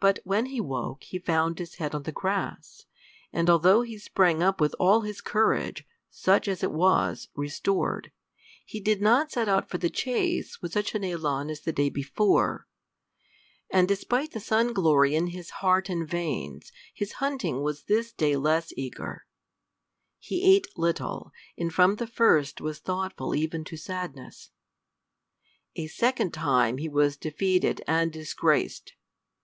But 0.00 0.18
when 0.24 0.46
he 0.46 0.60
woke 0.60 1.04
he 1.04 1.18
found 1.18 1.58
his 1.58 1.76
head 1.76 1.94
on 1.94 2.02
the 2.02 2.12
grass, 2.12 2.84
and 3.32 3.48
although 3.48 3.80
he 3.82 3.96
sprang 3.96 4.42
up 4.42 4.60
with 4.60 4.74
all 4.78 5.02
his 5.02 5.22
courage, 5.22 5.86
such 6.10 6.48
as 6.48 6.62
it 6.64 6.72
was, 6.72 7.28
restored, 7.34 8.10
he 8.66 8.78
did 8.80 9.00
not 9.00 9.30
set 9.30 9.48
out 9.48 9.70
for 9.70 9.78
the 9.78 9.88
chase 9.88 10.60
with 10.60 10.72
such 10.72 10.94
an 10.96 11.00
élan 11.02 11.48
as 11.50 11.60
the 11.60 11.72
day 11.72 11.88
before; 11.88 12.66
and 13.70 13.86
despite 13.88 14.32
the 14.32 14.40
sun 14.40 14.72
glory 14.74 15.14
in 15.14 15.28
his 15.28 15.48
heart 15.62 15.88
and 15.88 16.08
veins, 16.08 16.72
his 16.92 17.12
hunting 17.12 17.62
was 17.62 17.84
this 17.84 18.12
day 18.12 18.36
less 18.36 18.72
eager; 18.76 19.24
he 20.18 20.44
ate 20.54 20.76
little, 20.76 21.30
and 21.56 21.72
from 21.72 21.96
the 21.96 22.06
first 22.08 22.60
was 22.60 22.80
thoughtful 22.80 23.34
even 23.34 23.64
to 23.64 23.76
sadness. 23.78 24.50
A 25.76 25.86
second 25.86 26.34
time 26.34 26.78
he 26.78 26.88
was 26.88 27.16
defeated 27.16 27.80
and 27.86 28.12
disgraced! 28.12 28.92